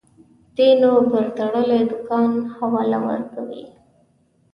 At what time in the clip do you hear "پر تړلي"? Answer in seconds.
1.09-1.81